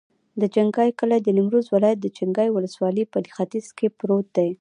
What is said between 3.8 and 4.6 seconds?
پروت دی.